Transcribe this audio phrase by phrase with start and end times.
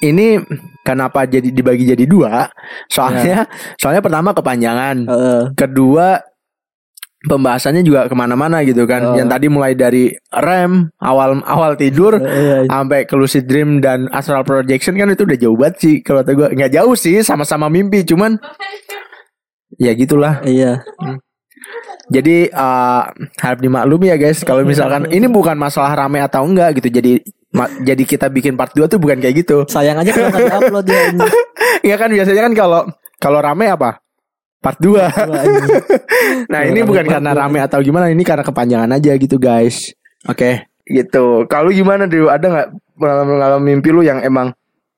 [0.00, 0.38] ini
[0.82, 2.46] kenapa jadi dibagi jadi dua?
[2.86, 3.46] Soalnya
[3.76, 5.42] soalnya pertama kepanjangan, Heeh.
[5.52, 6.22] kedua
[7.18, 9.02] pembahasannya juga ke mana-mana gitu kan.
[9.02, 9.14] Oh.
[9.18, 12.70] Yang tadi mulai dari rem awal awal tidur Iya, iya.
[12.70, 16.32] sampai ke lucid dream dan astral projection kan itu udah jauh banget sih kalau kata
[16.38, 18.38] gue nggak jauh sih sama-sama mimpi cuman
[19.76, 20.86] ya gitulah Iya.
[22.08, 23.02] jadi eh,
[23.36, 27.18] harap dimaklumi ya guys kalau misalkan ini bukan masalah rame atau enggak gitu jadi
[27.80, 31.00] jadi kita bikin part 2 tuh bukan kayak gitu Sayang aja kalau nggak upload ya.
[31.08, 31.20] ini.
[31.90, 32.80] ya kan biasanya kan kalau
[33.16, 34.04] kalau rame apa
[34.58, 35.08] part 2 Wah,
[35.42, 35.60] ini.
[36.46, 37.40] nah ini bukan karena dua.
[37.42, 39.94] rame atau gimana ini karena kepanjangan aja gitu guys
[40.24, 44.52] oke gitu kalau gimana dulu ada nggak pengalaman mimpi lu yang emang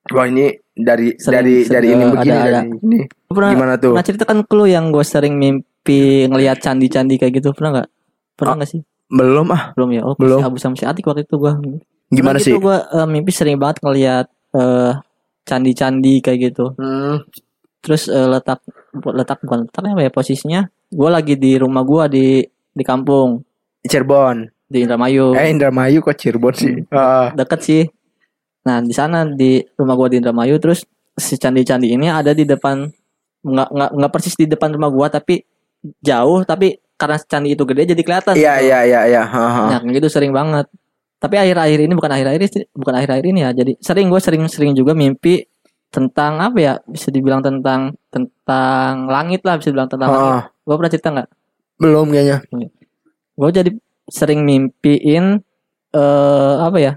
[0.09, 2.51] wah ini dari Sering- dari sering, dari ini ada- begini ada.
[2.57, 6.59] dari ini pernah gimana tuh pernah cerita kan ke lu yang gue sering mimpi ngelihat
[6.59, 7.89] candi-candi kayak gitu pernah nggak?
[8.35, 8.81] Pernah Ah, nggak sih?
[9.07, 10.03] belum ah Belum ya.
[10.03, 10.39] Oh, belum.
[10.39, 11.53] Si Abu sama si Atik waktu itu gue.
[12.11, 14.93] Gimana sih Gue mimpi sering banget ngelihat eh,
[15.47, 16.75] candi-candi kayak gitu.
[16.77, 17.25] Hmm,
[17.81, 18.61] Terus eh, letak
[18.93, 20.61] letak bukan letaknya apa ya posisinya?
[20.91, 22.27] Gue lagi di rumah gue di
[22.71, 23.41] di kampung
[23.81, 25.35] Cirebon di Indramayu.
[25.35, 26.95] eh Indramayu kok Cirebon sih Hmm.
[26.95, 27.83] Ah, deket sih.
[28.63, 30.85] Nah di sana di rumah gua di Indramayu terus
[31.17, 32.87] si candi-candi ini ada di depan
[33.41, 35.41] nggak nggak nggak persis di depan rumah gua tapi
[36.05, 38.35] jauh tapi karena candi itu gede jadi kelihatan.
[38.37, 38.69] iya gitu.
[38.69, 39.23] iya iya iya.
[39.73, 40.69] Nah gitu sering banget.
[41.21, 43.51] Tapi akhir-akhir ini bukan akhir-akhir ini bukan akhir-akhir ini ya.
[43.53, 45.45] Jadi sering gue sering-sering juga mimpi
[45.93, 46.75] tentang apa ya?
[46.83, 50.33] Bisa dibilang tentang tentang langit lah bisa dibilang tentang langit.
[50.33, 51.29] Ah, Gue pernah cerita nggak?
[51.77, 52.39] belum kayaknya.
[53.37, 53.71] Gue jadi
[54.05, 55.41] sering mimpiin
[55.91, 56.93] eh apa ya?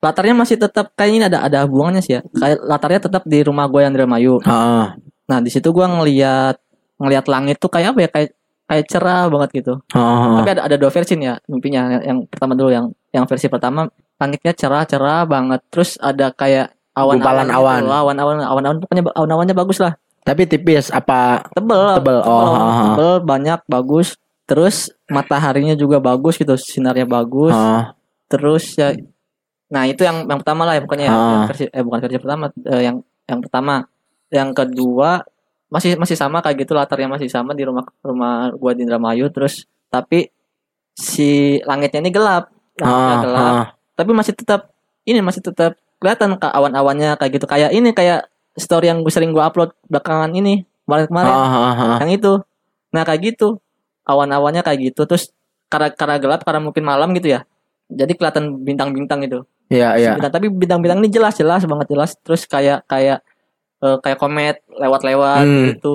[0.00, 2.22] Latarnya masih tetap kayak ini ada ada hubungannya sih ya.
[2.36, 4.92] Kayak latarnya tetap di rumah gue yang di Remayu Ah,
[5.24, 6.60] nah di situ gue ngelihat
[7.00, 8.08] ngelihat langit tuh kayak apa ya?
[8.12, 8.30] Kayak
[8.64, 9.74] kayak cerah banget gitu.
[9.92, 10.40] Ah.
[10.40, 11.80] tapi ada ada dua versi nih ya mimpinya.
[11.98, 15.60] Yang, yang pertama dulu yang yang versi pertama langitnya cerah cerah banget.
[15.68, 17.82] Terus ada kayak awan Gumpalan awan.
[17.84, 18.16] awan.
[18.16, 19.94] Awan awan awan pokoknya awan awannya bagus lah.
[20.24, 21.44] Tapi tipis apa?
[21.52, 22.00] Tebel.
[22.00, 22.82] Tebel, oh, ha, ha.
[22.96, 24.16] tebel banyak bagus.
[24.48, 27.52] Terus mataharinya juga bagus gitu sinarnya bagus.
[27.52, 27.92] Ah,
[28.28, 28.96] terus ya
[29.72, 31.20] nah itu yang yang pertama lah ya pokoknya ya, Ah.
[31.32, 32.96] yang versi eh bukan versi pertama eh, yang
[33.28, 33.74] yang pertama.
[34.32, 35.10] Yang kedua
[35.74, 39.66] masih masih sama kayak gitu latarnya masih sama di rumah rumah gua di Indramayu terus
[39.90, 40.30] tapi
[40.94, 42.54] si langitnya ini gelap.
[42.78, 43.42] Langitnya ah, gelap.
[43.42, 43.66] ah.
[43.98, 44.70] tapi masih tetap
[45.02, 47.46] ini masih tetap kelihatan ke awan-awannya kayak gitu.
[47.50, 51.74] Kayak ini kayak story yang gue sering gua upload belakangan ini kemarin kemarin Ah, ah,
[51.74, 51.98] ah.
[52.06, 52.32] yang itu.
[52.94, 53.58] Nah kayak gitu.
[54.06, 55.34] Awan-awannya kayak gitu terus
[55.66, 57.42] karena karena gelap karena mungkin malam gitu ya.
[57.90, 59.42] Jadi kelihatan bintang-bintang gitu.
[59.74, 60.12] Iya, iya.
[60.20, 62.14] Tapi bintang-bintang ini jelas jelas banget jelas.
[62.22, 63.26] Terus kayak kayak
[63.84, 65.64] eh, kayak komet lewat-lewat Hmm.
[65.70, 65.94] gitu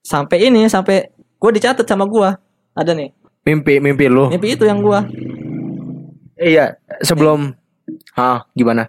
[0.00, 2.38] sampai ini sampai gue dicatat sama gua
[2.72, 3.10] ada nih
[3.44, 4.30] Mimpi, mimpi lu.
[4.30, 5.04] mimpi itu yang gua
[6.34, 7.54] Iya, sebelum
[8.12, 8.88] Ah, gimana?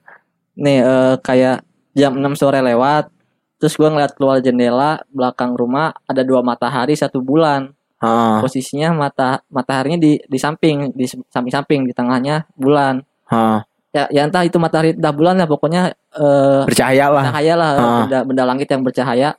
[0.56, 3.11] nih eh, kayak jam 6 sore lewat
[3.56, 9.39] terus gua ngeliat keluar jendela belakang rumah ada dua matahari satu bulan Ah, posisinya mata
[9.47, 13.63] mataharinya di di samping di samping-samping di tengahnya bulan ah.
[13.95, 17.23] Ya ya entah itu matahari entah bulan ya pokoknya eh Bercahaya lah.
[17.25, 17.79] cahaya lah Ah.
[18.01, 19.29] benda benda langit yang bercahaya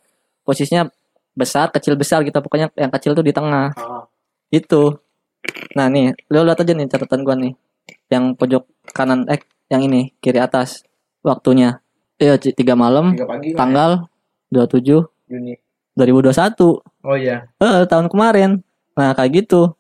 [0.43, 0.89] posisinya
[1.31, 4.09] besar kecil besar gitu pokoknya yang kecil tuh di tengah Ah.
[4.49, 4.97] itu
[5.72, 7.53] nah nih lo lihat aja nih catatan gua nih
[8.09, 10.83] yang pojok kanan eh yang ini kiri atas
[11.21, 11.78] waktunya
[12.17, 13.91] iya tiga malam Tiga pagi lah tanggal
[14.49, 15.55] 27 ya, Juni.
[15.93, 17.44] 2021 Oh iya.
[17.56, 19.77] eh tahun kemarin nah kayak gitu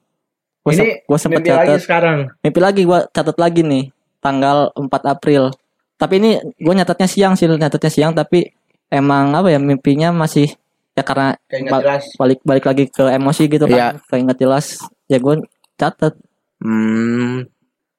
[0.60, 2.18] gua, Ini se- gua sempet Mimpi lagi catat sekarang.
[2.38, 3.84] mimpi lagi gua catat lagi nih
[4.26, 5.54] tanggal 4 April
[5.94, 8.50] tapi ini gue nyatatnya siang sih nyatatnya siang tapi
[8.88, 10.50] emang apa ya mimpinya masih
[10.92, 12.04] ya karena jelas.
[12.14, 13.88] balik balik lagi ke emosi gitu kan Iya.
[14.04, 14.66] kayak nggak jelas
[15.06, 15.34] ya gue
[15.74, 16.18] catat
[16.56, 17.44] Hmm.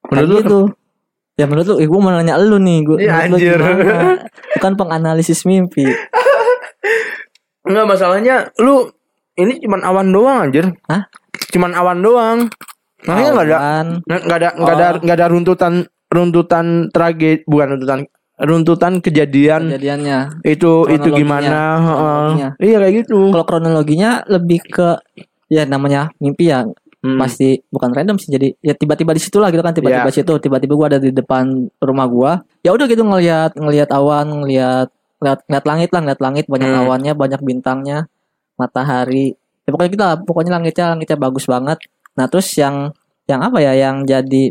[0.04, 0.60] Menurut lu gitu
[1.34, 3.54] ya menurut lu eh, gue mau nanya lu nih gue Iya, anjir.
[4.58, 5.86] bukan penganalisis mimpi
[7.62, 8.88] Enggak masalahnya lu
[9.38, 10.66] ini cuman awan doang anjir.
[10.90, 11.06] Hah?
[11.54, 12.38] Cuman awan doang.
[13.06, 13.58] Makanya enggak ada
[14.02, 14.98] enggak ada enggak ada Oh.
[14.98, 15.72] enggak ada runtutan
[16.08, 18.00] runtutan tragedi bukan runtutan
[18.38, 20.18] runtutan kejadian kejadiannya.
[20.46, 21.58] itu itu gimana.
[21.82, 22.48] Kronologinya.
[22.62, 23.18] iya kayak gitu.
[23.34, 24.88] Kalau kronologinya lebih ke
[25.50, 26.62] ya namanya mimpi ya
[26.98, 27.14] Hmm.
[27.14, 28.26] pasti bukan random sih.
[28.26, 30.18] Jadi ya tiba-tiba di situ lah gitu kan tiba-tiba Iya.
[30.18, 30.34] situ.
[30.42, 31.46] Tiba-tiba gua ada di depan
[31.78, 32.32] rumah gua.
[32.66, 34.90] Ya udah gitu ngelihat ngelihat awan ngelihat
[35.22, 36.44] ngelihat ngelihat langit lah ngelihat langit.
[36.50, 36.80] Banyak Hmm.
[36.82, 38.10] awannya banyak bintangnya
[38.58, 39.38] matahari.
[39.62, 41.78] Ya pokoknya kita pokoknya langitnya langitnya bagus banget.
[42.18, 42.90] Nah terus yang
[43.30, 43.78] yang apa ya?
[43.78, 44.42] Yang jadi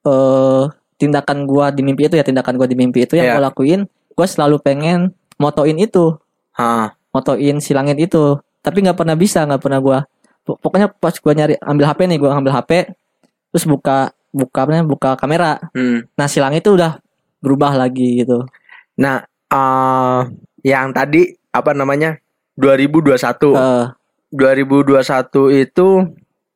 [0.00, 0.62] eh
[1.00, 3.34] tindakan gua di mimpi itu ya tindakan gua di mimpi itu yang Iya.
[3.34, 3.80] gua lakuin
[4.12, 6.20] gua selalu pengen motoin itu
[6.52, 6.92] Hah.
[7.10, 9.98] motoin si langit itu tapi nggak pernah bisa nggak pernah gua
[10.40, 12.92] Pok- pokoknya pas gua nyari ambil HP nih gua ambil HP
[13.48, 16.04] terus buka buka apa buka kamera Hmm.
[16.12, 17.00] nah si langit itu udah
[17.40, 18.44] berubah lagi gitu
[18.94, 20.20] Nah, eh
[20.60, 22.20] yang tadi apa namanya
[22.54, 23.16] 2021
[23.50, 23.84] Eh,
[24.30, 25.86] 2021 itu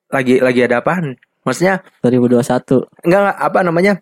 [0.07, 1.17] lagi lagi ada apaan?
[1.43, 3.93] Maksudnya 2021 enggak enggak, apa namanya?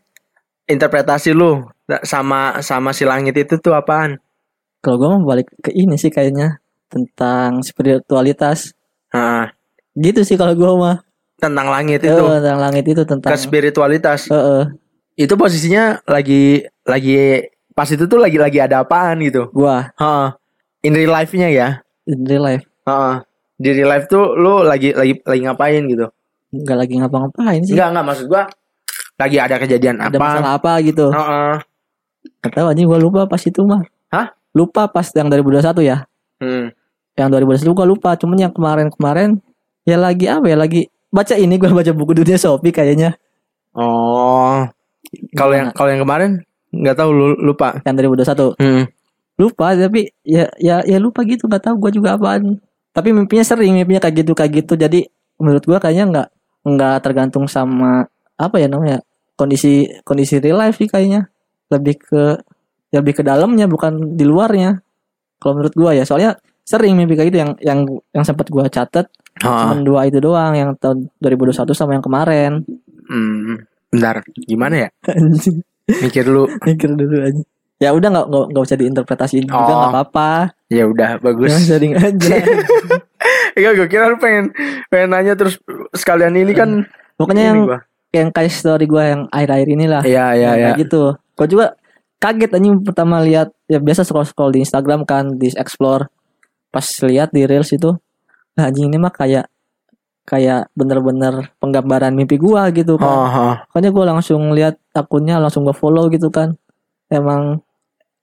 [0.65, 1.67] Interpretasi lu
[2.03, 4.17] sama sama si langit itu tuh apaan?
[4.79, 8.75] kalau gue mau balik ke ini sih kayaknya tentang spiritualitas
[9.11, 9.47] Nah,
[9.95, 10.99] gitu sih kalau gue mah
[11.37, 14.27] tentang langit itu, tentang langit itu tentang ke spiritualitas.
[14.27, 14.65] Eh, eh,
[15.19, 19.51] Itu posisinya lagi lagi pas itu tuh lagi lagi ada apaan gitu.
[19.51, 20.27] gua Heeh.
[20.83, 21.69] In real life-nya ya.
[22.05, 23.15] in real life Heeh.
[23.55, 26.07] Di real life tuh lu lagi lagi lagi ngapain gitu?
[26.53, 28.43] nggak lagi ngapa-ngapain sih Enggak enggak maksud gua
[29.23, 30.25] lagi ada kejadian ada apa?
[30.29, 31.55] masalah apa gitu Heeh.
[32.39, 34.35] Gak tahu anjing gue lupa pas itu mah Hah?
[34.53, 36.05] lupa pas yang 2021 ya
[36.37, 36.75] Hmm.
[37.15, 39.39] yang 2021 gue lupa cuman yang kemarin-kemarin
[39.83, 43.15] ya lagi apa ya lagi baca ini gue baca buku dunia Shopee kayaknya
[43.73, 44.69] Oh.
[45.33, 46.31] Kalau yang kalau yang kemarin
[46.69, 47.81] nggak tahu lu lupa.
[47.83, 48.85] yang 2021 Hmm.
[49.35, 52.61] lupa tapi ya ya ya lupa gitu nggak tahu gue juga apaan
[52.91, 56.29] tapi mimpinya sering mimpinya kayak gitu kayak gitu jadi menurut gue kayaknya nggak
[56.65, 59.01] nggak tergantung sama apa ya namanya
[59.35, 61.29] kondisi kondisi real life sih kayaknya
[61.69, 62.23] lebih ke
[62.89, 64.79] ya lebih ke dalamnya bukan di luarnya
[65.39, 67.79] kalau menurut gue ya soalnya sering mimpi kayak gitu yang yang
[68.11, 72.53] yang sempat gue catat cuman dua itu doang yang tahun 2021 sama yang kemarin
[73.03, 73.59] Hmm.
[73.91, 74.89] Bentar, gimana ya?
[76.01, 76.49] Mikir dulu.
[76.65, 77.43] mikir dulu aja
[77.77, 79.75] ya udah nggak nggak usah diinterpretasiin juga Oh.
[79.75, 80.31] nggak apa-apa
[80.71, 81.51] Ya udah, bagus.
[81.61, 82.39] sering aja
[83.53, 84.55] Enggak, gue kira lu pengen
[84.87, 85.59] pengen nanya terus
[85.93, 86.87] sekalian ini kan
[87.19, 87.79] pokoknya ini yang gua.
[88.13, 90.71] Yang kayak story gue yang akhir-akhir inilah Iya, iya, iya.
[90.77, 91.75] gitu gue juga
[92.21, 96.07] kaget anjing pertama lihat ya biasa scroll scroll di Instagram kan di explore
[96.69, 97.97] pas lihat di reels itu
[98.55, 99.49] nah, anjing ini mah kayak
[100.23, 103.55] kayak bener-bener penggambaran mimpi gua gitu kan Oh, oh.
[103.75, 106.55] makanya gue langsung lihat akunnya langsung gue follow gitu kan
[107.11, 107.59] emang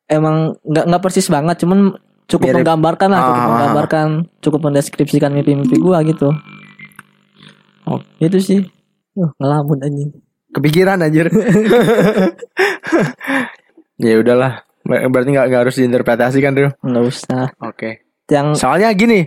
[0.08, 2.56] emang nggak nggak persis banget cuman cukup Mirip.
[2.64, 3.52] menggambarkan lah cukup Ah, ah, ah.
[3.52, 4.08] menggambarkan
[4.40, 6.32] cukup mendeskripsikan mimpi-mimpi gua gitu
[7.84, 8.60] oh itu sih
[9.20, 10.12] uh, ngelamun anjing
[10.50, 11.30] Kepikiran anjir.
[14.02, 14.66] ya udahlah.
[14.82, 16.72] Ber- Berarti nggak harus diinterpretasikan tuh.
[16.82, 18.02] nggak usah Oke.
[18.26, 19.26] yang Soalnya gini,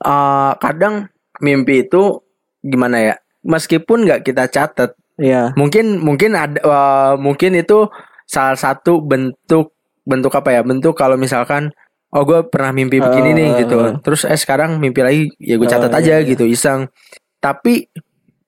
[0.00, 1.08] eh kadang
[1.40, 2.20] mimpi itu
[2.60, 3.14] gimana ya?
[3.44, 7.88] Meskipun nggak kita catat, ya mungkin mungkin ada eh, mungkin itu
[8.24, 9.72] salah satu bentuk
[10.04, 10.60] bentuk apa ya?
[10.64, 11.72] Bentuk kalau misalkan
[12.08, 13.76] oh gue pernah mimpi begini nih Eh, gitu.
[14.00, 16.24] Terus eh sekarang mimpi lagi ya gue catat Eh, aja iya, iya.
[16.24, 16.88] gitu iseng.
[17.36, 17.84] Tapi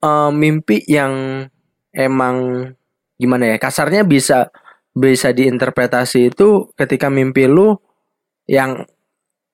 [0.03, 1.45] eh, mimpi yang
[1.93, 2.69] emang
[3.17, 3.57] gimana ya?
[3.57, 4.51] Kasarnya bisa
[4.97, 7.77] bisa diinterpretasi itu ketika mimpi lu
[8.49, 8.85] yang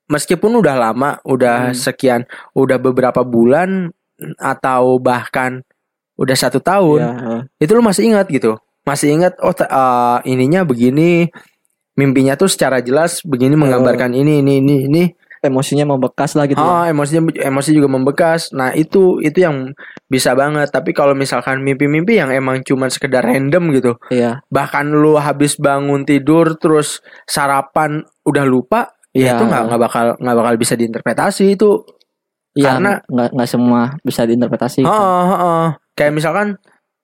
[0.06, 1.79] meskipun udah lama, udah Hmm.
[1.79, 2.21] sekian,
[2.55, 3.91] udah beberapa bulan
[4.39, 5.67] atau bahkan
[6.15, 7.11] udah satu tahun, ya,
[7.59, 8.55] itu lu masih ingat gitu,
[8.87, 11.27] masih ingat oh eh, ininya begini,
[11.99, 15.03] mimpinya tuh secara jelas begini menggambarkan ini ini ini ini,
[15.43, 19.75] emosinya membekas lah gitu ah emosinya emosi juga membekas, nah itu itu yang
[20.06, 20.71] bisa banget.
[20.71, 26.06] Tapi kalau misalkan mimpi-mimpi yang emang cuman sekedar random gitu, ya bahkan lu habis bangun
[26.06, 29.33] tidur terus sarapan udah lupa ya Iya.
[29.35, 31.71] itu nggak nggak bakal nggak bakal bisa diinterpretasi itu.
[32.55, 35.65] Ya Karena- nggak nggak semua bisa diinterpretasi Heeh, heeh.
[35.97, 36.55] kayak misalkan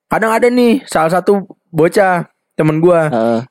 [0.07, 2.25] kadang ada nih salah satu bocah
[2.55, 3.09] temen gua.
[3.09, 3.41] Eh,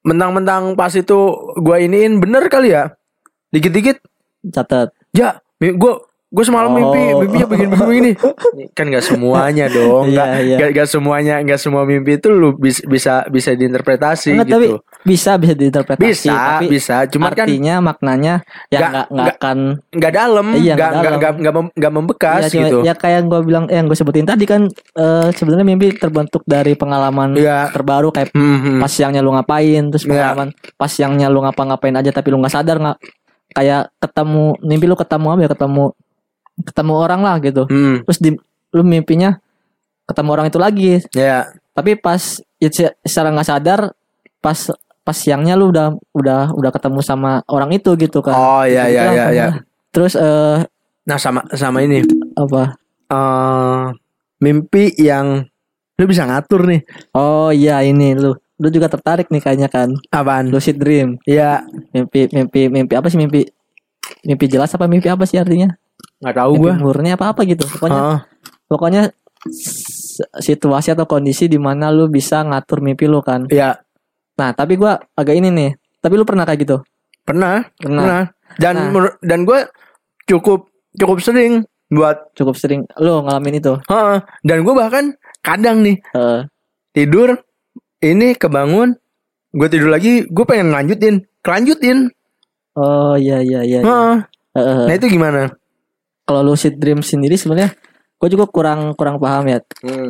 [0.00, 1.18] mentang-mentang pas itu
[1.60, 2.94] gua iniin bener kali ya?
[3.50, 3.98] Dikit-dikit
[4.44, 7.18] catat ya mi- gua gua semalam mimpi Oh.
[7.20, 8.10] mimpinya begini begini
[8.70, 10.56] kan nggak semuanya dong nggak Iya, iya.
[10.56, 14.78] nggak- nggak semuanya nggak semua mimpi itu lu bis- bisa bisa diinterpretasi Enggak, tapi gitu
[15.02, 18.34] bisa bisa diinterpretasi bisa tapi bisa cuman kan artinya maknanya
[18.68, 19.58] ya Nggak- nggak akan
[19.90, 22.78] nggak dalam, Iya, nggak nggak nggak mem- nggak membekas ya, cuma- gitu.
[22.84, 26.46] ya kayak yang gue bilang eh, yang gue sebutin tadi kan eh, sebenarnya mimpi terbentuk
[26.46, 27.74] dari pengalaman Iya.
[27.74, 28.78] terbaru kayak Hmm, hmm.
[28.78, 30.10] pas siangnya lu ngapain terus Iya.
[30.14, 32.98] pengalaman pas siangnya lu ngapa-ngapain aja tapi lu nggak sadar nggak
[33.50, 35.50] kayak ketemu mimpi lu ketemu apa ya?
[35.50, 35.84] Ketemu
[36.60, 37.64] ketemu orang lah gitu.
[37.66, 38.30] Hmm, terus di
[38.70, 39.40] lu mimpinya
[40.04, 40.92] ketemu orang itu lagi.
[41.12, 41.50] Ya.
[41.70, 42.18] tapi pas
[42.58, 43.80] ya, se- secara nggak sadar
[44.38, 44.58] pas
[45.00, 48.34] pas siangnya lu udah udah udah ketemu sama orang itu gitu kan.
[48.34, 49.46] Oh iya iya iya iya.
[49.88, 50.66] terus eh
[51.08, 52.04] Nah sama sama ini.
[52.36, 52.76] apa?
[53.08, 53.80] Eh
[54.38, 55.46] mimpi yang
[55.96, 56.80] lu bisa ngatur nih.
[57.12, 59.96] oh iya ini lu lu juga tertarik nih kayaknya kan?
[60.12, 60.52] Apaan?
[60.52, 61.16] lucid dream.
[61.24, 63.48] Ya mimpi mimpi mimpi apa sih mimpi?
[64.22, 65.72] Mimpi jelas apa mimpi apa sih artinya?
[66.20, 66.72] Nggak tahu mimpi gua.
[66.76, 68.00] murni apa apa gitu pokoknya.
[68.04, 68.18] Heeh.
[68.68, 69.02] pokoknya
[70.36, 73.48] situasi atau kondisi di mana lu bisa ngatur mimpi lu kan?
[73.48, 73.80] Ya
[74.36, 75.70] nah tapi gua agak ini nih.
[76.00, 76.76] Tapi lu pernah kayak gitu?
[77.24, 78.02] Pernah pernah.
[78.04, 78.22] pernah.
[78.60, 79.12] Dan Nah.
[79.24, 79.64] dan gua
[80.26, 83.74] cukup cukup sering buat cukup sering lu ngalamin itu?
[83.88, 84.18] Heeh.
[84.44, 86.40] Dan gua bahkan kadang nih Eh,
[86.92, 87.40] tidur
[88.00, 88.96] ini kebangun
[89.50, 92.08] gue tidur lagi gue pengen lanjutin kelanjutin.
[92.74, 93.80] Oh iya iya iya.
[93.80, 93.84] iya.
[93.84, 94.16] Heeh.
[94.56, 94.82] Heeh.
[94.88, 95.42] Nah itu gimana?
[96.24, 97.74] Kalau lucid dream sendiri sebenarnya
[98.16, 99.58] gue juga kurang kurang paham ya.
[99.82, 100.08] Hmm.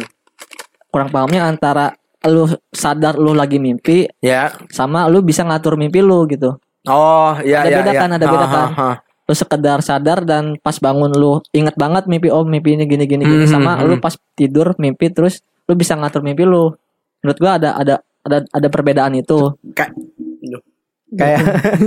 [0.91, 4.53] Kurang pahamnya antara lu sadar lu lagi mimpi Ya.
[4.69, 6.59] sama lu bisa ngatur mimpi lu gitu.
[6.85, 8.01] Oh, ya Ada ya beda ya.
[8.01, 8.69] kan, ada beda Ha, kan.
[8.73, 8.91] ha, ha.
[9.25, 13.23] Lu sekedar sadar dan pas bangun lu inget banget mimpi oh mimpi ini gini gini
[13.23, 16.77] gini Hmm, sama hmm, lu pas tidur mimpi terus lu bisa ngatur mimpi lu.
[17.21, 19.55] Menurut gua ada ada ada ada perbedaan itu.
[19.73, 19.93] Kayak
[21.11, 21.41] kayak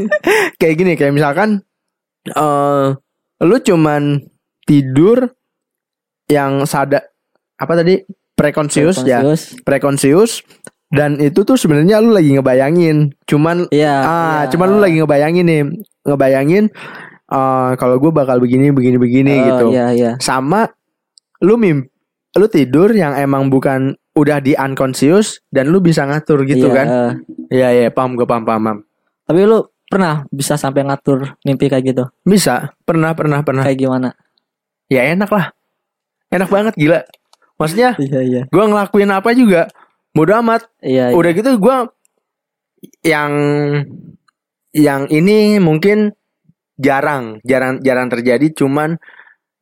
[0.59, 1.63] kayak gini kayak misalkan
[2.27, 2.87] eh
[3.39, 4.19] lu cuman
[4.63, 5.31] tidur
[6.27, 7.07] yang sadar
[7.55, 9.23] apa tadi prekonsius ya
[9.63, 10.43] prekonsius
[10.91, 13.95] dan itu tuh sebenarnya lu lagi ngebayangin cuman Iya.
[13.99, 14.11] ah
[14.43, 14.51] iya.
[14.51, 15.61] cuman lu lagi ngebayangin nih
[16.03, 16.63] ngebayangin
[17.27, 20.11] eh kalau gue bakal begini begini begini Oh, gitu Iya iya.
[20.19, 20.67] sama
[21.43, 21.91] lu mimpi
[22.33, 26.85] lu tidur yang emang bukan udah di unconscious dan lu bisa ngatur gitu Iya, kan
[26.87, 27.11] eh.
[27.49, 28.77] iya iya paham gue paham, paham paham
[29.23, 32.03] Tapi lu pernah bisa sampai ngatur mimpi kayak gitu?
[32.21, 34.09] bisa pernah pernah pernah Kayak gimana?
[34.85, 35.49] ya enak lah
[36.29, 37.01] enak banget gila
[37.57, 38.41] maksudnya Iya iya.
[38.45, 39.65] gue ngelakuin apa juga
[40.13, 41.09] bodo amat Iya.
[41.09, 41.17] iya.
[41.17, 41.77] udah gitu gue
[43.01, 43.31] yang
[44.73, 46.13] yang ini mungkin
[46.77, 48.97] jarang jarang jarang terjadi cuman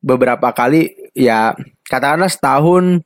[0.00, 1.52] beberapa kali ya
[1.86, 3.04] katakanlah setahun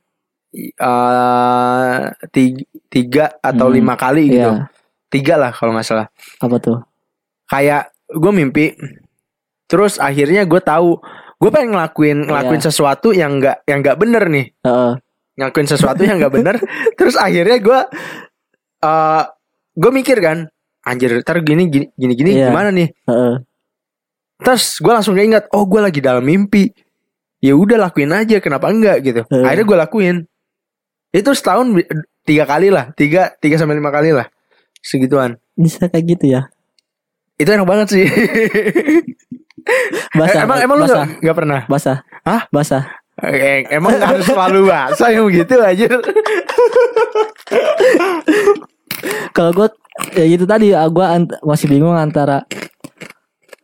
[0.49, 1.97] eh
[2.29, 4.65] tiga, tiga atau Hmm, lima kali gitu Iya.
[5.07, 6.79] tiga lah kalau nggak salah Apa tuh?
[7.45, 8.65] kayak gue mimpi
[9.65, 10.99] terus akhirnya gue tahu
[11.37, 12.67] gue pengen ngelakuin ngelakuin Iya.
[12.67, 14.91] sesuatu yang nggak yang nggak bener nih Heeh.
[15.35, 16.55] ngelakuin sesuatu yang nggak bener
[16.97, 17.79] terus akhirnya gue
[18.79, 19.23] eh
[19.73, 20.47] gue mikir kan
[20.81, 22.49] anjir ntar gini gini gini gini Iya.
[22.49, 23.35] gimana nih Heeh.
[24.39, 26.71] terus gue langsung ingat oh gue lagi dalam mimpi
[27.37, 29.43] ya udah lakuin aja kenapa enggak gitu Iya.
[29.45, 30.15] akhirnya gue lakuin
[31.17, 31.73] itu setahun
[32.23, 34.29] tiga kali lah tiga tiga sampai lima kali lah
[34.85, 36.47] segituan Bisa kayak gitu ya.
[37.37, 38.05] itu enak banget sih
[40.15, 40.41] Basah.
[40.47, 41.03] emang emang lu basah.
[41.05, 41.97] nggak nggak pernah Basah.
[42.23, 42.41] Hah?
[42.49, 42.83] Basah.
[43.17, 45.89] Eh, emang harus selalu bahasa yang begitu aja
[49.33, 49.67] Kalau gue
[50.13, 51.05] ya gitu tadi gue
[51.41, 52.45] masih bingung antara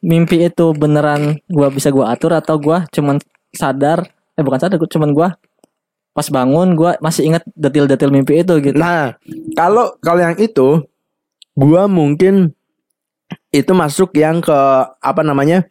[0.04, 3.22] mimpi itu beneran gue bisa gue atur atau gue cuman
[3.54, 5.30] sadar eh bukan sadar gua cuman gue
[6.13, 8.77] pas bangun gue masih ingat detail-detail mimpi itu gitu.
[8.77, 9.17] Nah,
[9.58, 10.86] kalau kalau yang itu
[11.58, 12.53] gua mungkin
[13.50, 14.60] itu masuk yang ke
[15.01, 15.65] apa namanya?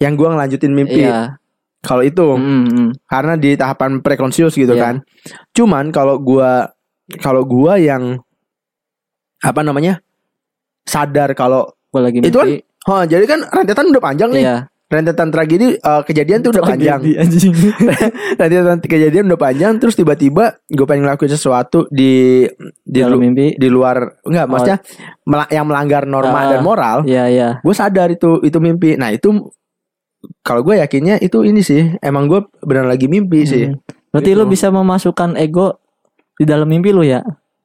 [0.00, 1.04] Yang gua ngelanjutin mimpi.
[1.04, 1.36] Iya.
[1.78, 2.88] Kalau itu Mm, mm.
[3.06, 4.82] karena di tahapan prekonsius gitu Iya.
[4.82, 4.94] kan.
[5.52, 6.72] Cuman kalau gua
[7.20, 8.18] kalau gua yang
[9.38, 10.00] apa namanya?
[10.88, 12.64] sadar kalau Gue lagi Itu kan mimpi.
[12.88, 14.44] oh jadi kan rentetan udah panjang nih.
[14.44, 14.56] Iya.
[14.88, 16.96] Rentetan tragedi eh, kejadian tuh udah panjang.
[16.96, 17.52] Tragedi, anjing.
[18.40, 22.44] rentetan kejadian udah panjang terus tiba-tiba gue pengen ngelakuin sesuatu di
[22.80, 23.52] di Dalam lu- mimpi.
[23.52, 24.50] di luar enggak Oh.
[24.50, 24.78] maksudnya
[25.22, 26.48] mela- yang melanggar norma Ah.
[26.48, 27.48] dan moral Iya iya.
[27.58, 29.52] gue sadar itu itu mimpi nah itu
[30.40, 33.80] kalau gue yakinnya itu ini sih emang gue benar lagi mimpi sih Hmm.
[34.08, 34.40] Berarti Gitu.
[34.40, 35.84] lu bisa memasukkan ego
[36.32, 37.20] di dalam mimpi lu ya.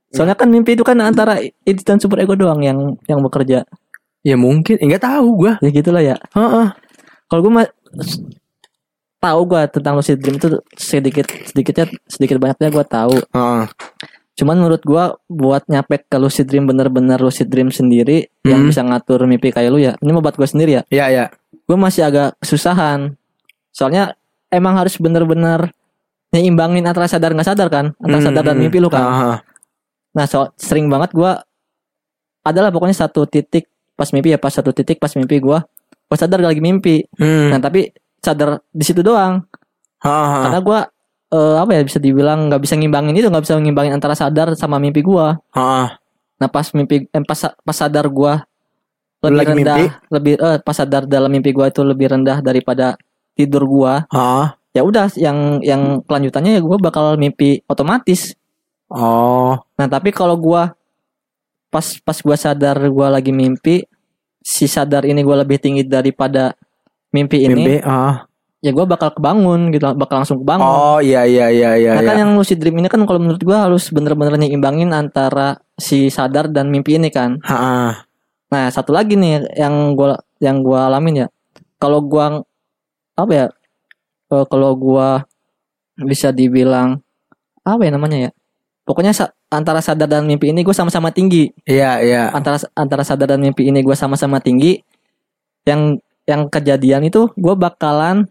[0.10, 3.64] Soalnya kan mimpi itu kan antara itu dan super ego doang yang yang bekerja.
[4.22, 6.16] ya mungkin enggak tahu gue Ya gitulah ya.
[6.32, 6.68] Heeh.
[7.34, 7.66] Kalau gue mah
[9.18, 13.16] tahu gue tentang lucid dream itu sedikit sedikitnya sedikit banyaknya gue tahu.
[13.26, 13.64] Heeh.
[14.38, 18.70] Cuman menurut gue buat nyampe ke lucid dream bener-bener lucid dream sendiri yang Hmm.
[18.70, 19.98] bisa ngatur mimpi kayak lu ya.
[19.98, 20.82] Ini mau buat gue sendiri ya.
[20.94, 21.26] ya ya
[21.66, 23.18] Gue masih agak kesusahan.
[23.74, 24.14] Soalnya
[24.54, 25.74] emang harus bener-bener
[26.30, 28.64] nyimbangin antara sadar nggak sadar kan, antara Hmm, sadar dan hmm.
[28.70, 29.02] mimpi lu kan.
[29.02, 29.34] Aha.
[30.14, 31.42] Nah, so, sering banget gua
[32.46, 33.66] adalah pokoknya satu titik
[33.98, 35.66] pas mimpi ya pas satu titik pas mimpi gua
[36.14, 37.02] gua sadar lagi mimpi.
[37.18, 37.50] Hmm.
[37.50, 37.90] Nah, tapi
[38.22, 39.42] sadar di situ doang.
[40.06, 40.46] Aha.
[40.46, 40.80] Karena gua
[41.34, 44.78] eh, apa ya bisa dibilang nggak bisa ngimbangin itu, nggak bisa ngimbangin antara sadar sama
[44.78, 45.42] mimpi gua.
[45.58, 45.98] Aha.
[46.38, 48.46] Nah, pas mimpi eh, pas pas sadar gua
[49.24, 49.86] lebih Lagi rendah, mimpi?
[50.12, 52.94] lebih eh, pas sadar dalam mimpi gua itu lebih rendah daripada
[53.34, 54.06] tidur gua.
[54.14, 54.60] Aha.
[54.74, 58.38] Ya udah yang yang kelanjutannya ya gua bakal mimpi otomatis.
[58.92, 60.76] oh Nah, tapi kalau gua
[61.72, 63.88] pas pas gua sadar gua lagi mimpi,
[64.44, 66.54] si sadar ini gua lebih tinggi daripada
[67.16, 68.28] mimpi ini, mimpi ah
[68.64, 70.64] ya gua bakal kebangun gitu, bakal langsung kebangun.
[70.64, 72.22] oh iya iya iya iya nah, kan iya.
[72.24, 76.72] yang lucid dream ini kan kalau menurut gua harus bener-bener nyimbangin antara si sadar dan
[76.72, 77.44] mimpi ini kan.
[77.44, 78.08] Ha-ha.
[78.54, 81.28] Nah, satu lagi nih yang gua yang gua alamin ya.
[81.82, 82.40] Kalau gua
[83.20, 83.48] apa ya?
[84.32, 85.28] eh, kalau gua
[86.00, 87.04] bisa dibilang
[87.68, 88.32] apa ya namanya ya?
[88.88, 89.12] Pokoknya
[89.54, 91.54] antara sadar dan mimpi ini gue sama-sama tinggi.
[91.64, 94.82] iya iya antara antara sadar dan mimpi ini gue sama-sama tinggi
[95.64, 95.96] yang
[96.26, 98.26] yang kejadian itu gue bakalan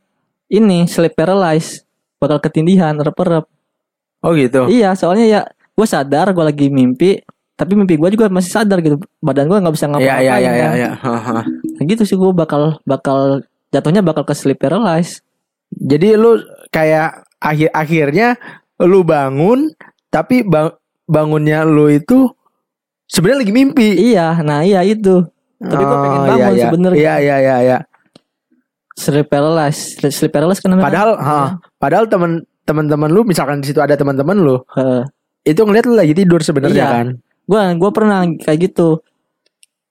[0.51, 1.87] ini sleep paralysis
[2.19, 3.47] bakal ketindihan rep-rep
[4.21, 5.41] oh gitu iya soalnya ya
[5.73, 9.75] gue sadar gue lagi mimpi tapi mimpi gue juga masih sadar gitu badan gue nggak
[9.75, 10.73] bisa Iya ngapa-ngapain iya iya iya kan.
[10.75, 10.91] iya.
[10.99, 11.39] Haha.
[11.47, 15.23] Nah, gitu sih gue bakal bakal jatuhnya bakal ke sleep paralysis
[15.73, 16.37] Jadi lu
[16.69, 18.29] kayak akhir akhirnya
[18.83, 19.73] lu bangun
[20.13, 20.77] tapi bang-
[21.13, 22.33] bangunnya lu itu
[23.05, 23.89] sebenarnya lagi mimpi.
[24.09, 25.21] iya nah iya itu
[25.61, 26.65] tapi gue pengen Oh, bangun iya, iya.
[26.65, 27.79] sebenarnya Iya iya iya iya.
[28.95, 31.39] sleep paralysis sleep paralysis kenapa Padahal ha,
[31.77, 35.03] padahal teman teman-teman lu misalkan di situ ada teman-teman lu, Heeh.
[35.45, 36.89] itu ngeliat lu lagi tidur sebenarnya Iya.
[36.89, 37.07] kan.
[37.43, 39.03] gue gue pernah kayak gitu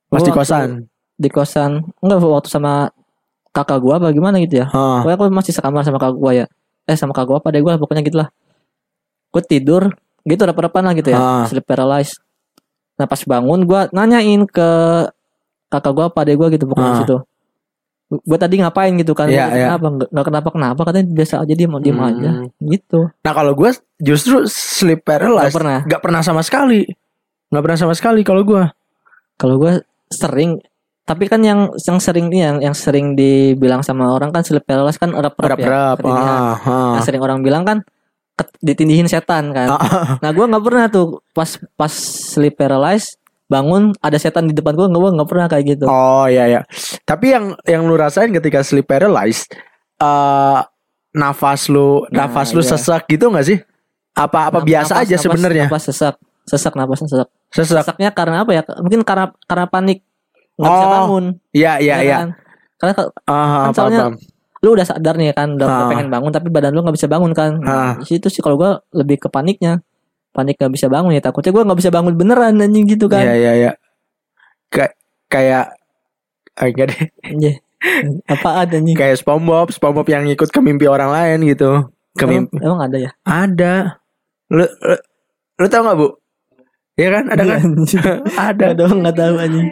[0.08, 0.70] Pas Gua di kosan.
[1.16, 2.90] di kosan enggak waktu sama
[3.52, 4.68] kakak gue apa gimana gitu ya.
[4.68, 6.46] Pokoknya aku masih sekamar sama kakak gue ya
[6.84, 8.28] eh sama kakak gue apa deh gue pokoknya gitu lah
[9.30, 9.92] gue tidur
[10.24, 11.44] gitu rep-repan lah gitu ya Ah.
[11.46, 12.18] sleep paralysis
[12.96, 14.70] nah pas bangun gue nanyain ke
[15.68, 17.00] kakak gue apa deh gue gitu pokoknya Ah.
[17.00, 17.18] situ
[18.12, 19.72] gue tadi ngapain gitu kan Gua, iya.
[19.72, 22.10] kenapa nggak nggak kenapa kenapa katanya biasa aja diem diem Hmm.
[22.12, 26.84] aja gitu Nah kalau gue justru sleep Gak paralysis pernah nggak pernah sama sekali,
[27.48, 28.64] nggak pernah sama sekali kalau gue.
[29.34, 30.60] kalau gue sering
[31.02, 35.10] tapi kan yang yang sering yang yang sering dibilang sama orang kan sleep paralysis kan
[35.10, 35.96] rep-rep ya Rap-rap.
[35.98, 36.30] ketindihan.
[36.30, 36.92] Ah, ah.
[36.94, 37.78] Yang sering orang bilang kan
[38.58, 41.46] ditindihin setan kan Ah, Nah gue nggak pernah tuh pas
[41.76, 45.86] pas sleep paralysis bangun ada setan di depan gue nggak nggak pernah kayak gitu.
[45.86, 46.62] Oh iya ya.
[47.04, 49.46] Tapi yang yang lu rasain ketika sleep paralysis
[49.98, 50.60] eh
[51.12, 52.72] nafas lu Nah, nafas lu iya.
[52.72, 53.60] sesak gitu nggak sih?
[54.12, 55.66] Apa apa biasa napas- aja sebenarnya?
[55.68, 57.28] Napas sesak, sesak napas sesak.
[57.52, 57.84] Sesak.
[57.84, 58.64] Sesaknya karena apa ya?
[58.80, 60.00] Mungkin karena karena panik
[60.56, 61.26] nggak bisa Oh, bangun.
[61.52, 62.18] Iya iya ya iya.
[62.18, 62.30] kan?
[62.80, 62.94] Karena
[63.28, 64.14] Ah, Kan soalnya- paham.
[64.62, 65.90] Lu udah sadar nih kan, udah, Ah.
[65.90, 67.58] pengen bangun tapi badan lu nggak bisa bangun kan.
[67.66, 67.66] Ah.
[67.66, 69.82] Nah, di situ sih kalau gue lebih ke paniknya.
[70.32, 73.20] Panik nggak bisa bangun ya takutnya gue nggak bisa bangun beneran anjing gitu kan.
[73.20, 73.72] Iya iya iya.
[74.72, 74.92] Kayak
[75.28, 75.66] kayak
[76.56, 77.02] ah, enggak deh.
[77.36, 77.52] Iya.
[78.32, 78.96] Apaan anjing?
[78.96, 81.84] Kayak SpongeBob, SpongeBob yang ikut ke mimpi orang lain gitu.
[82.16, 82.56] Ke Emang, mimpi.
[82.64, 83.12] emang ada ya?
[83.28, 83.74] Ada.
[84.54, 84.96] Lu lu,
[85.60, 86.08] lu tau gak bu?
[86.96, 87.24] Iya kan?
[87.28, 87.62] Ada kan?
[88.56, 88.66] ada.
[88.72, 89.68] Gak doang nggak tahu anjing.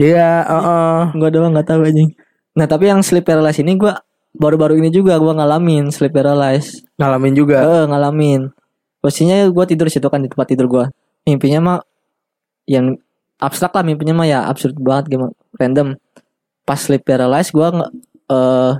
[0.00, 0.30] Iya.
[0.48, 0.98] heeh.
[1.12, 2.08] Gue doang nggak tahu anjing.
[2.58, 3.94] Nah tapi yang sleep paralysis ini gue
[4.34, 6.82] baru-baru ini juga gue ngalamin sleep paralysis.
[6.98, 7.62] Ngalamin juga.
[7.62, 8.50] Eh ngalamin.
[8.98, 10.84] Posisinya gue tidur di situ kan di tempat tidur gue.
[11.22, 11.78] Mimpinya mah
[12.66, 12.98] yang
[13.38, 15.94] abstrak lah mimpinya mah ya absurd banget gimana random.
[16.64, 17.86] Pas sleep paralysis gue nge
[18.28, 18.72] eh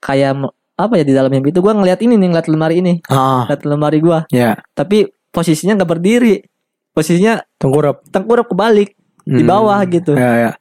[0.00, 0.36] kayak
[0.74, 3.62] apa ya di dalam mimpi itu gue ngeliat ini nih ngeliat lemari ini Ah, ngeliat
[3.64, 4.18] lemari gue.
[4.34, 4.58] ya.
[4.74, 6.42] Tapi posisinya nggak berdiri.
[6.90, 8.06] Posisinya Tengkurap.
[8.10, 9.48] tengkurap kebalik di Hmm.
[9.48, 10.12] bawah gitu.
[10.14, 10.52] Ya, ya.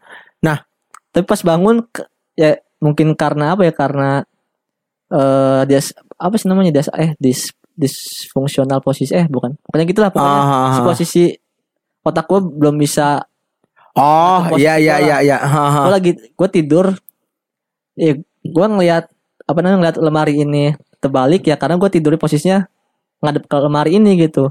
[1.13, 1.85] Tapi pas bangun
[2.33, 4.25] ya mungkin karena apa ya karena
[5.13, 5.79] eh dia
[6.17, 10.79] apa sih namanya dia eh dis disfungsional posisi eh bukan pokoknya gitulah pokoknya Ah, si
[10.81, 11.23] ah, posisi
[12.03, 13.23] otak gue belum bisa
[13.93, 15.37] Oh, iya iya iya iya.
[15.37, 15.81] Ha, ha.
[15.85, 16.97] gue lagi gue tidur
[17.93, 19.05] ya gue ngelihat
[19.45, 22.65] apa namanya ngeliat lemari ini terbalik ya karena gue tidur posisinya
[23.21, 24.49] ngadep ke lemari ini gitu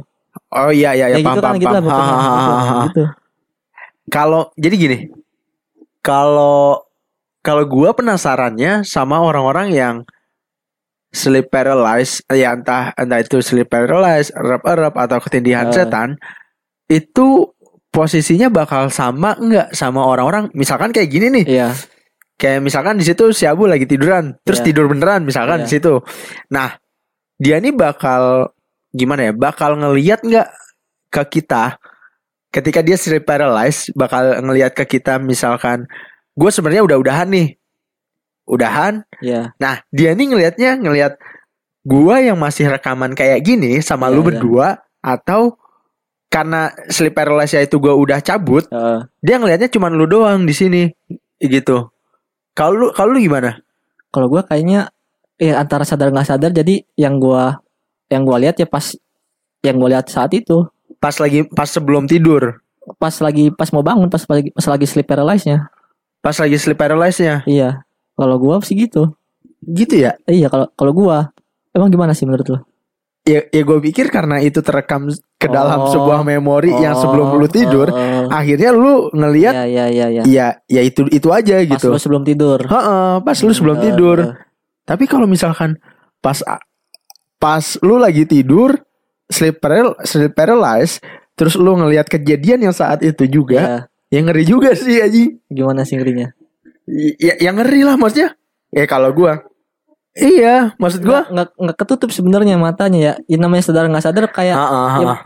[0.53, 1.61] Oh iya iya iya ya paham gitu kan paham.
[1.61, 2.81] gitu lah paham.
[2.89, 3.05] gitu.
[4.09, 4.99] Kalau jadi gini.
[6.03, 6.83] Kalau
[7.43, 9.97] kalau gua penasarannya sama orang-orang yang
[11.13, 15.75] sleep paralysis ya entah entah itu sleep paralysis, erap-erap atau ketindihan Eh.
[15.75, 16.17] setan
[16.89, 17.53] itu
[17.93, 21.69] posisinya bakal sama enggak sama orang-orang misalkan kayak gini nih iya
[22.41, 24.67] kayak misalkan di situ si Abu lagi tiduran terus Iya.
[24.73, 25.65] tidur beneran misalkan Iya.
[25.69, 25.95] di situ
[26.49, 26.73] nah
[27.37, 28.49] dia nih bakal
[28.89, 30.49] gimana ya bakal ngeliat nggak
[31.13, 31.77] ke kita
[32.53, 35.89] ketika dia sleep paralyzed bakal ngeliat ke kita misalkan
[36.37, 37.49] gue sebenarnya udah-udahan nih.
[38.45, 39.07] Udahan?
[39.25, 39.57] Iya.
[39.57, 41.17] Nah dia nih ngelihatnya ngelihat
[41.83, 44.27] gua yang masih rekaman kayak gini sama Iya, lu iya.
[44.31, 44.69] berdua
[45.03, 45.59] atau
[46.31, 50.83] karena sleep paralysis itu gua udah cabut Eh, dia ngelihatnya cuma lu doang di sini
[51.43, 51.91] gitu.
[52.55, 53.59] Kalau lu kalau lu gimana?
[54.13, 54.93] Kalau gue kayaknya
[55.41, 57.59] ya antara sadar nggak sadar jadi yang gua
[58.13, 58.93] yang gua lihat ya pas
[59.65, 60.67] yang gua lihat saat itu
[61.03, 62.63] pas lagi pas sebelum tidur?
[63.03, 65.67] Pas lagi pas mau bangun pas lagi pas lagi sleep paralysis-nya
[66.23, 67.83] pas lagi sleep paralysis-nya iya.
[68.15, 69.11] Kalau gua sih gitu.
[69.67, 70.15] Gitu ya?
[70.31, 71.35] Iya kalau kalau gua
[71.75, 72.59] emang gimana sih menurut lo
[73.23, 75.07] ya ya gue pikir karena itu terekam
[75.39, 75.91] ke dalam Oh.
[75.95, 78.27] sebuah memori yang sebelum lu tidur oh, oh.
[78.31, 80.23] akhirnya lu ngelihat iya iya iya ya.
[80.27, 81.87] ya ya itu itu aja pas gitu.
[81.91, 82.59] lo sebelum tidur.
[82.67, 84.19] Heeh, pas lu sebelum Eh, tidur.
[84.83, 85.79] Tapi kalau misalkan
[86.19, 86.43] pas
[87.39, 88.75] pas lu lagi tidur
[89.33, 91.01] sleep paral sleep paralysis
[91.33, 93.79] terus lu ngelihat kejadian yang saat itu juga, iya.
[94.13, 95.41] yang ngeri juga sih Aji.
[95.49, 96.31] gimana sih ngerinya
[97.17, 98.35] Ya yang ngeri lah maksudnya.
[98.69, 99.41] Ya kalau gua
[100.13, 104.53] Iya, maksud gua nggak nggak ketutup sebenarnya matanya ya ini namanya sadar nggak sadar kayak
[104.53, 105.19] Heeh, ya, heeh.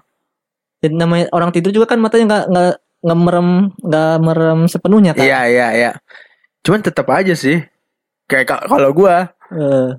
[0.78, 2.66] ya namanya orang tidur juga kan matanya nggak nggak
[3.02, 3.48] nggak merem
[3.82, 5.90] nggak merem sepenuhnya kan Iya, iya, iya.
[6.62, 7.58] Cuman tetap aja sih.
[8.26, 9.90] Kayak ka- kalau gua Eh,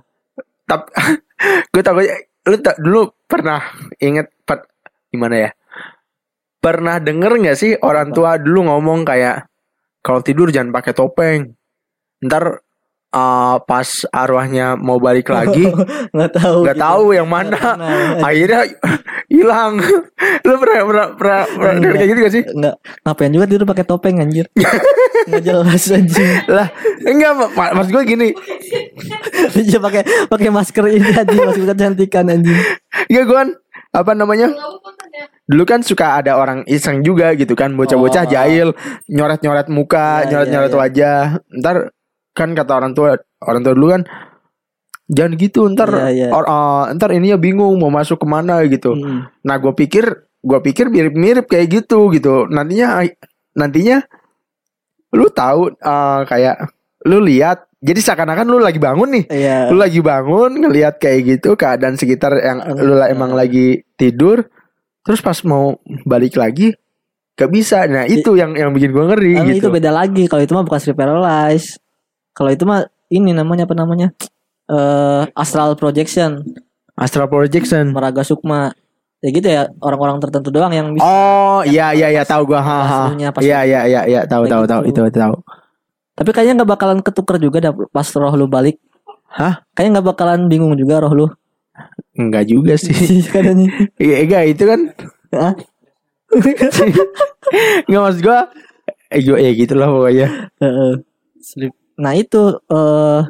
[0.64, 0.88] tap
[1.72, 2.04] gue takut
[2.48, 3.60] lu tak dulu pernah
[4.00, 4.64] inget pat
[5.12, 5.50] gimana ya
[6.64, 9.48] pernah denger nggak sih orang tua dulu ngomong kayak
[10.08, 11.52] kalau tidur jangan pakai topeng.
[12.24, 12.64] Ntar
[13.18, 15.66] eh, pas arwahnya mau balik lagi
[16.14, 16.86] nggak tahu nggak gitu.
[16.86, 17.58] tahu yang mana.
[17.74, 18.62] Nah, Akhirnya
[19.34, 19.82] hilang.
[20.40, 22.44] Lu pernah pernah pernah, pernah kayak gitu gak sih?
[22.48, 24.46] nggak ngapain juga tidur pakai topeng anjir
[25.28, 26.68] nggak jelas anjir Lah,
[27.02, 28.30] enggak mak- maksud gue gini.
[29.58, 32.56] dia pakai pakai masker ini anjir masker kecantikan anjir
[33.06, 33.50] Enggak gue kan
[33.90, 34.48] apa namanya?
[35.44, 38.30] Dulu kan suka ada orang iseng juga gitu kan, bocah-bocah Oh.
[38.30, 38.68] jahil,
[39.08, 40.82] nyoret-nyoret muka, Iya, nyoret-nyoret iya, iya.
[40.84, 41.22] wajah.
[41.50, 41.76] Ntar
[42.38, 44.06] kan kata orang tua, orang tua dulu kan
[45.08, 46.28] jangan gitu ntar Iya, iya.
[46.30, 48.94] or- uh, ntar ininya bingung mau masuk ke mana gitu.
[48.94, 49.26] Mm.
[49.48, 50.06] Nah gue pikir
[50.44, 52.46] gue pikir mirip-mirip kayak gitu gitu.
[52.52, 53.02] Nantinya
[53.56, 54.04] nantinya
[55.16, 56.70] lu tahu uh, kayak
[57.08, 59.26] lu lihat jadi seakan-akan lu lagi bangun nih.
[59.32, 64.44] iya Lu lagi bangun ngelihat kayak gitu keadaan sekitar yang lu lah emang lagi tidur
[65.08, 66.76] terus pas mau balik lagi
[67.38, 67.88] gak bisa.
[67.88, 69.62] Nah, itu yang yang bikin gua ngeri gitu.
[69.64, 71.80] itu beda lagi kalau itu mah bukan sleep paralysis
[72.38, 74.14] kalau itu mah ini namanya apa namanya
[74.68, 76.46] eh astral projection
[76.94, 77.94] Astral projection.
[77.94, 78.74] meraga sukma
[79.18, 82.62] ya gitu ya orang-orang tertentu doang yang bisa Oh, iya iya iya tahu gua.
[82.62, 83.02] Ha, ha.
[83.38, 85.02] Iya iya iya iya tahu tahu tahu gitu.
[85.06, 85.36] itu tahu.
[86.14, 88.78] tapi kayaknya nggak bakalan ketuker juga dah pas roh lu balik
[89.28, 89.62] Hah?
[89.74, 91.28] kayaknya nggak bakalan bingung juga roh lu
[92.14, 92.94] Enggak juga sih.
[93.26, 94.82] katanya Iya enggak itu kan?
[97.86, 98.40] Enggak maksud gua
[99.10, 100.28] eh, ya gitu lah pokoknya.
[100.58, 100.92] Heeh.
[101.40, 103.22] sleep nah itu eh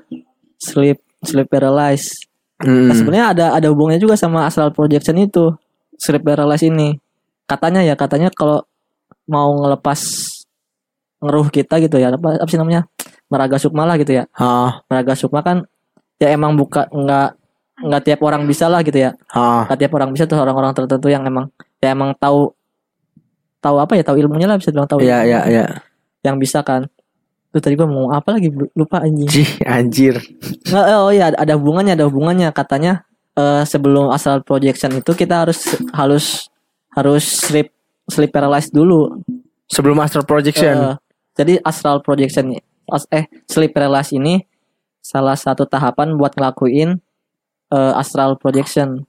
[0.59, 2.23] sleep sleep paralysis
[2.57, 2.89] Hmm.
[2.89, 5.53] Nah, sebenarnya ada ada hubungannya juga sama astral projection itu
[5.93, 6.97] sleep paralysis ini
[7.45, 8.65] katanya ya katanya kalau
[9.29, 9.93] mau ngelepas
[11.21, 12.89] ngeruh kita gitu ya apa, apa sih namanya
[13.29, 15.69] meraga sukma lah gitu ya Ah, meraga sukma kan
[16.17, 17.29] ya emang buka nggak
[17.77, 19.69] nggak tiap orang bisa lah gitu ya ah.
[19.69, 22.57] nggak tiap orang bisa tuh orang-orang tertentu yang emang ya emang tahu
[23.61, 25.61] tahu apa ya tahu ilmunya lah bisa bilang tahu Iya iya ilmunya.
[25.61, 25.65] iya.
[26.25, 26.89] yang bisa kan
[27.57, 30.21] tuh tadi gua mau apa lagi lupa anjing Cih, anjir.
[30.69, 33.01] Nggak, oh iya ada hubungannya ada hubungannya katanya
[33.33, 35.65] eh, sebelum astral projection itu kita harus
[35.97, 36.25] harus
[36.93, 37.73] harus sleep
[38.05, 39.19] sleep paralysis dulu.
[39.67, 40.93] Sebelum astral projection.
[40.93, 40.95] Eh,
[41.35, 42.55] jadi astral projection
[42.87, 44.45] as- eh sleep paralysis ini
[45.01, 47.01] salah satu tahapan buat ngelakuin
[47.73, 49.03] eh, astral projection.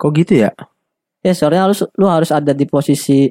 [0.00, 0.50] Kok gitu ya?
[1.22, 3.30] Ya soalnya harus lu harus ada di posisi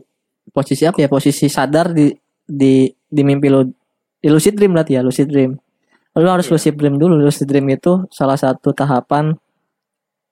[0.55, 2.07] posisi apa ya posisi sadar di
[2.47, 3.67] di di mimpi lu
[4.21, 5.57] di lucid dream berarti ya lucid dream.
[6.13, 7.17] Lu harus lucid dream dulu.
[7.17, 9.33] Lucid dream itu salah satu tahapan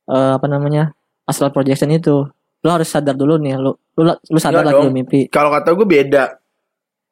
[0.06, 0.94] eh, apa namanya
[1.26, 2.30] astral projection itu.
[2.62, 3.58] Lu harus sadar dulu nih.
[3.58, 4.86] Lu lu, lu sadar Enggak lagi dong.
[4.92, 5.20] lu mimpi.
[5.32, 6.24] Kalau kata gue beda.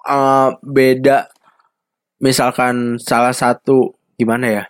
[0.06, 1.18] Eh, beda.
[2.18, 4.64] Misalkan salah satu gimana ya?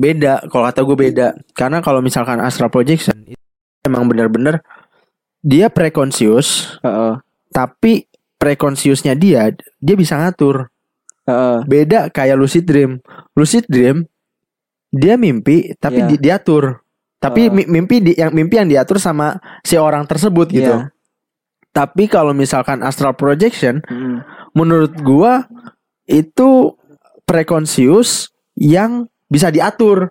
[0.00, 0.40] Beda.
[0.48, 1.28] Kalau kata gue beda.
[1.52, 3.40] Karena kalau misalkan astral projection itu
[3.84, 4.60] emang bener-bener
[5.40, 7.16] dia preconscious, Heeh.
[7.48, 8.04] tapi
[8.36, 9.48] preconsciousnya dia
[9.80, 10.68] dia bisa ngatur.
[11.64, 12.98] Beda kayak lucid dream.
[13.32, 14.04] Lucid dream
[14.90, 16.08] dia mimpi tapi Iya.
[16.08, 16.82] di- diatur.
[17.20, 20.72] Tapi mi- mimpi di, yang mimpi yang diatur sama si orang tersebut gitu.
[20.72, 20.88] Iya.
[21.70, 24.24] Tapi kalau misalkan astral projection Mm.
[24.52, 25.46] menurut gua
[26.04, 26.74] itu
[27.24, 30.10] preconscious yang bisa diatur.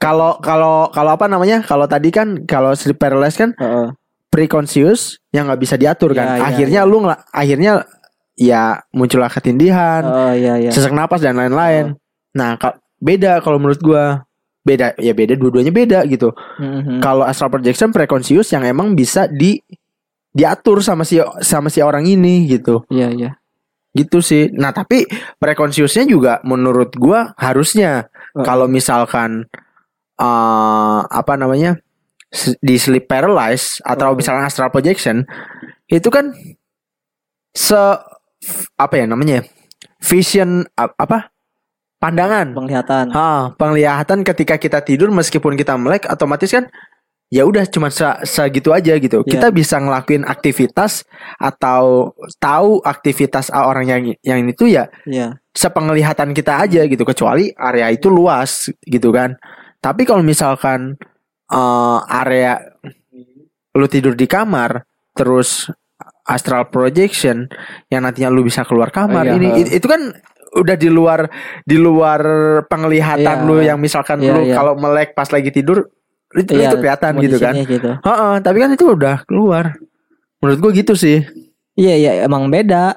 [0.00, 1.60] Kalau kalau kalau apa namanya?
[1.60, 3.92] Kalau tadi kan kalau sleep paralysis kan Heeh.
[4.26, 6.26] preconscious yang nggak bisa diatur kan.
[6.26, 6.88] Iya, iya, akhirnya iya.
[6.90, 7.72] lu nggak akhirnya
[8.34, 10.70] ya muncullah ketindihan, Oh iya iya.
[10.70, 11.94] sesak napas dan lain-lain.
[12.32, 14.24] Nah, ka- beda kalau menurut gua.
[14.62, 16.30] Beda ya beda dua-duanya beda gitu.
[16.62, 17.02] Mhm.
[17.02, 19.58] Kalau astral projection preconscious yang emang bisa di
[20.30, 22.86] diatur sama si sama si orang ini gitu.
[22.86, 23.30] Iya iya.
[23.90, 24.54] Gitu sih.
[24.54, 25.02] Nah, tapi
[25.36, 28.46] preconsciousnya juga menurut gua harusnya Oh.
[28.46, 29.50] kalau misalkan
[30.16, 31.76] eh apa namanya?
[32.64, 34.16] di sleep paralysis atau Oh.
[34.16, 35.26] misalkan astral projection
[35.84, 36.32] itu kan
[37.52, 37.76] se
[38.76, 39.42] apa ya namanya?
[40.02, 41.30] Vision apa?
[41.98, 42.50] Pandangan.
[42.50, 43.14] Penglihatan.
[43.14, 46.66] Ah, penglihatan ketika kita tidur meskipun kita melek otomatis kan
[47.30, 49.22] ya udah cuma se- segitu aja gitu.
[49.22, 49.30] Iya.
[49.30, 51.06] Kita bisa ngelakuin aktivitas
[51.38, 52.10] atau
[52.42, 55.38] tahu aktivitas orang yang yang itu ya Iya.
[55.54, 59.38] sepenglihatan kita aja gitu kecuali area itu luas gitu kan.
[59.78, 60.98] Tapi kalau misalkan
[61.48, 62.58] eh, area
[63.72, 64.82] lu tidur di kamar
[65.14, 65.70] terus
[66.24, 67.50] astral projection
[67.88, 70.14] yang nantinya lu bisa keluar kamar Iya, ini it- itu kan
[70.52, 71.26] udah di luar
[71.64, 72.20] di luar
[72.68, 73.48] penglihatan Iya.
[73.48, 74.54] lu yang misalkan Iya, lu iya.
[74.54, 75.88] kalau melek pas lagi tidur
[76.32, 77.54] itu, Iya, itu kelihatan gitu kan.
[77.56, 77.90] gitu.
[77.98, 79.76] Heeh, tapi kan itu udah keluar.
[80.38, 81.20] Menurut gua gitu sih.
[81.72, 82.96] Iya iya emang beda.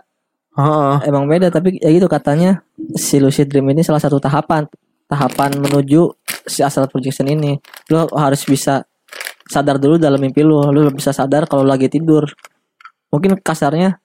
[0.56, 0.94] Heeh.
[1.04, 2.64] Emang beda tapi ya gitu katanya
[2.96, 4.68] si lucid dream ini salah satu tahapan
[5.06, 6.12] tahapan menuju
[6.44, 7.60] si astral projection ini.
[7.88, 8.84] Lu harus bisa
[9.46, 10.60] sadar dulu dalam mimpi lu.
[10.72, 12.24] Lu bisa sadar kalau lagi tidur.
[13.16, 13.96] Mungkin kasarnya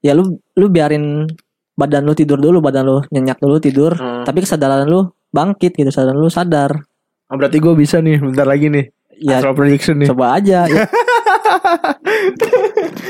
[0.00, 1.30] ya lu lu biarin
[1.72, 4.22] badan lu tidur dulu badan lu nyenyak dulu tidur Hmm.
[4.22, 6.82] tapi kesadaran lu bangkit gitu kesadaran lu sadar
[7.26, 8.86] Oh, berarti gue bisa nih bentar lagi nih.
[9.16, 10.06] ya Astral projection nih.
[10.08, 10.84] coba aja ya.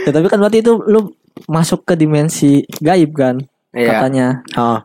[0.02, 1.12] Ya, tapi kan berarti itu lu
[1.46, 3.36] masuk ke dimensi gaib kan
[3.70, 3.88] Iya.
[3.92, 4.78] katanya Oh,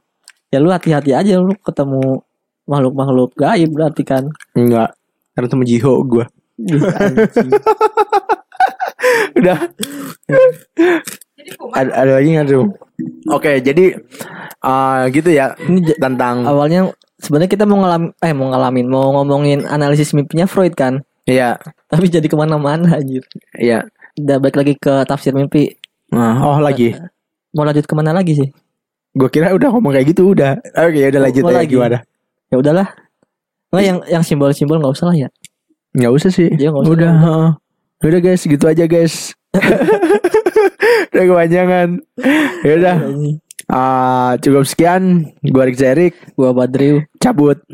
[0.50, 2.20] ya lu hati-hati aja lu ketemu
[2.66, 4.92] makhluk-makhluk gaib berarti kan enggak.
[5.32, 6.26] Karena temen Jiho gue.
[9.34, 9.58] Udah.
[11.74, 12.66] ada, ada lagi nggak tuh?
[13.30, 13.98] Oke, jadi
[14.62, 19.66] eh gitu ya ini tentang awalnya sebenarnya kita mau ngalamin eh mau ngalamin mau ngomongin
[19.66, 23.22] analisis mimpinya Freud kan Iya, tapi jadi ke mana-mana anjir
[23.54, 23.86] iya.
[24.18, 25.74] udah balik lagi ke tafsir mimpi
[26.12, 26.94] Nah, oh lagi.
[27.52, 28.50] mau lanjut ke mana lagi sih
[29.12, 30.56] Gue kira udah ngomong kayak gitu udah.
[30.78, 31.74] Oke, udah lanjut Mau aja lagi?
[31.74, 31.98] gimana?
[32.48, 32.88] ya udahlah
[33.72, 35.30] nggak yang yang simbol-simbol nggak usah lah ya
[35.92, 36.48] Nggak usah sih.
[36.54, 36.94] Iya, nggak usah.
[36.96, 37.12] Udah.
[37.12, 37.50] heeh.
[38.02, 39.38] Udah guys, gitu aja guys.
[41.14, 42.02] udah kepanjangan.
[42.66, 42.98] Ya udah.
[42.98, 43.38] Anjing.
[43.70, 45.32] Ah, cukup sekian.
[45.46, 47.62] Gua Rick Zerik gua Badriu cabut.